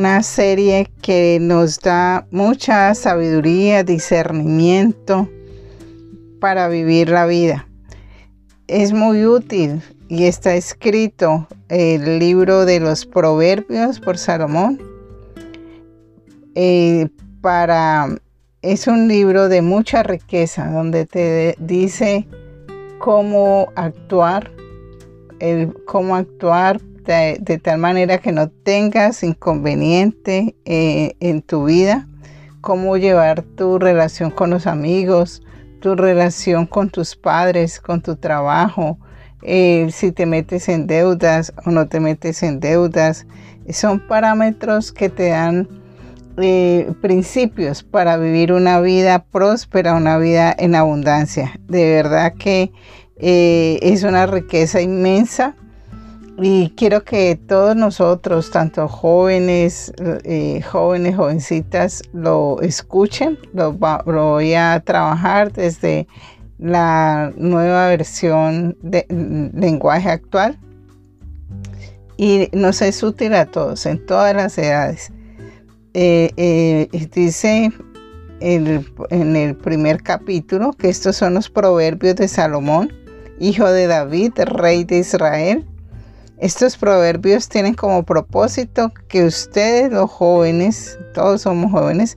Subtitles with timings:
[0.00, 5.28] una serie que nos da mucha sabiduría, discernimiento
[6.40, 7.68] para vivir la vida.
[8.66, 14.80] Es muy útil y está escrito el libro de los proverbios por Salomón.
[16.54, 17.10] Eh,
[17.42, 18.08] para,
[18.62, 22.26] es un libro de mucha riqueza donde te dice
[22.98, 24.50] cómo actuar,
[25.40, 32.06] el, cómo actuar de, tal manera que no tengas inconveniente eh, en tu vida,
[32.60, 35.42] cómo llevar tu relación con los amigos,
[35.80, 38.98] tu relación con tus padres, con tu trabajo,
[39.42, 43.26] eh, si te metes en deudas o no te metes en deudas.
[43.70, 45.68] Son parámetros que te dan
[46.36, 51.58] eh, principios para vivir una vida próspera, una vida en abundancia.
[51.66, 52.72] De verdad que
[53.22, 55.54] es una riqueza inmensa
[56.42, 59.92] y quiero que todos nosotros, tanto jóvenes,
[60.24, 63.38] eh, jóvenes, jovencitas, lo escuchen.
[63.52, 66.06] Lo, voy a trabajar desde
[66.58, 69.04] la nueva versión de
[69.54, 70.58] lenguaje actual.
[72.16, 75.12] Y nos es útil a todos, en todas las edades.
[75.92, 77.70] Eh, eh, dice
[78.40, 82.90] en el primer capítulo que estos son los proverbios de Salomón,
[83.38, 85.66] hijo de David, rey de Israel
[86.40, 92.16] estos proverbios tienen como propósito que ustedes los jóvenes, todos somos jóvenes,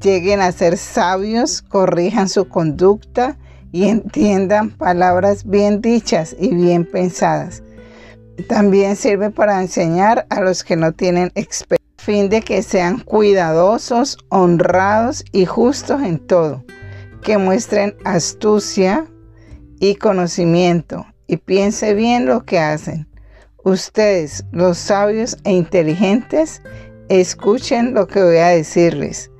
[0.00, 3.36] lleguen a ser sabios, corrijan su conducta
[3.70, 7.62] y entiendan palabras bien dichas y bien pensadas.
[8.48, 14.16] También sirve para enseñar a los que no tienen experiencia, fin de que sean cuidadosos,
[14.30, 16.64] honrados y justos en todo,
[17.22, 19.04] que muestren astucia
[19.80, 23.09] y conocimiento y piense bien lo que hacen
[23.64, 26.62] Ustedes, los sabios e inteligentes,
[27.10, 29.30] escuchen lo que voy a decirles.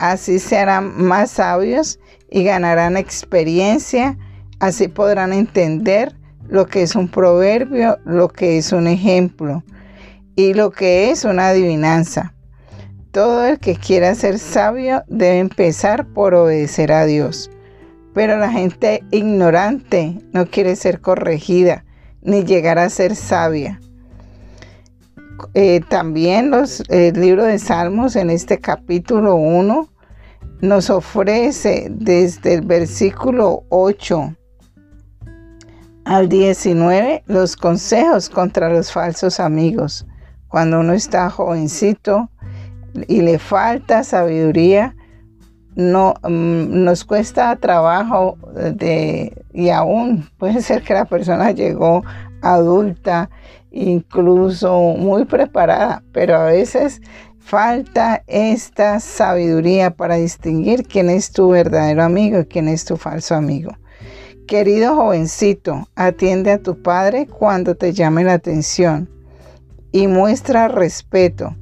[0.00, 4.18] Así serán más sabios y ganarán experiencia.
[4.58, 6.16] Así podrán entender
[6.48, 9.62] lo que es un proverbio, lo que es un ejemplo
[10.34, 12.34] y lo que es una adivinanza.
[13.12, 17.50] Todo el que quiera ser sabio debe empezar por obedecer a Dios.
[18.14, 21.84] Pero la gente ignorante no quiere ser corregida
[22.22, 23.80] ni llegar a ser sabia.
[25.54, 29.88] Eh, también los, el libro de Salmos en este capítulo 1
[30.60, 34.36] nos ofrece desde el versículo 8
[36.04, 40.06] al 19 los consejos contra los falsos amigos.
[40.48, 42.30] Cuando uno está jovencito
[43.06, 44.94] y le falta sabiduría,
[45.76, 52.04] no mm, nos cuesta trabajo de, y aún puede ser que la persona llegó
[52.42, 53.30] adulta,
[53.70, 57.00] incluso muy preparada, pero a veces
[57.38, 63.34] falta esta sabiduría para distinguir quién es tu verdadero amigo y quién es tu falso
[63.34, 63.72] amigo.
[64.46, 69.08] Querido jovencito, atiende a tu padre cuando te llame la atención
[69.92, 71.54] y muestra respeto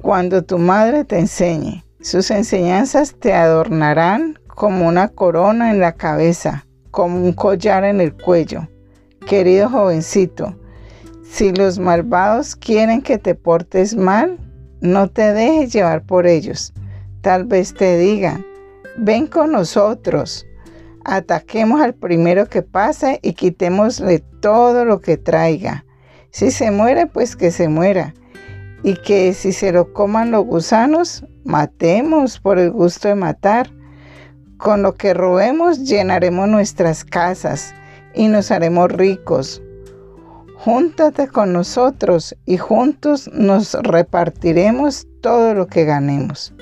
[0.00, 1.85] cuando tu madre te enseñe.
[2.06, 8.14] Sus enseñanzas te adornarán como una corona en la cabeza, como un collar en el
[8.14, 8.68] cuello.
[9.26, 10.56] Querido jovencito,
[11.28, 14.38] si los malvados quieren que te portes mal,
[14.80, 16.72] no te dejes llevar por ellos.
[17.22, 18.46] Tal vez te digan,
[18.96, 20.46] ven con nosotros,
[21.04, 25.84] ataquemos al primero que pase y quitémosle todo lo que traiga.
[26.30, 28.14] Si se muere, pues que se muera.
[28.84, 33.70] Y que si se lo coman los gusanos, matemos por el gusto de matar.
[34.58, 37.74] Con lo que robemos llenaremos nuestras casas
[38.14, 39.62] y nos haremos ricos.
[40.56, 46.52] Júntate con nosotros y juntos nos repartiremos todo lo que ganemos.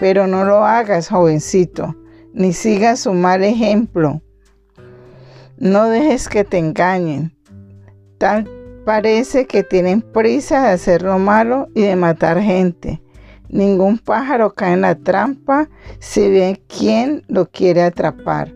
[0.00, 1.94] Pero no lo hagas, jovencito,
[2.32, 4.22] ni sigas su mal ejemplo.
[5.58, 7.36] No dejes que te engañen.
[8.18, 8.48] Tal
[8.86, 13.02] parece que tienen prisa de hacer lo malo y de matar gente.
[13.48, 15.68] Ningún pájaro cae en la trampa
[16.00, 18.52] si ve quién lo quiere atrapar.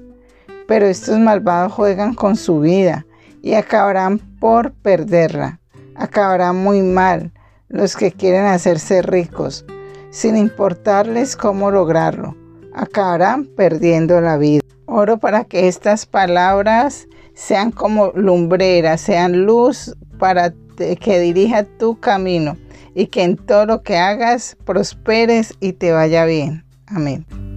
[0.67, 3.07] Pero estos malvados juegan con su vida
[3.43, 5.61] y acabarán por perderla.
[5.95, 7.33] Acabarán muy mal
[7.69, 9.65] los que quieren hacerse ricos,
[10.11, 12.37] sin importarles cómo lograrlo.
[12.75, 14.63] Acabarán perdiendo la vida.
[14.87, 22.57] Oro para que estas palabras sean como lumbreras, sean luz para que dirija tu camino
[22.95, 26.65] y que en todo lo que hagas prosperes y te vaya bien.
[26.87, 27.50] Amén.